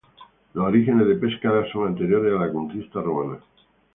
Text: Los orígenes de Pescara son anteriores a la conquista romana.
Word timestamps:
Los 0.55 0.65
orígenes 0.65 1.07
de 1.07 1.13
Pescara 1.13 1.63
son 1.71 1.89
anteriores 1.89 2.33
a 2.33 2.47
la 2.47 2.51
conquista 2.51 2.99
romana. 3.03 3.37